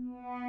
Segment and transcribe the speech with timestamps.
[0.00, 0.41] Yeah.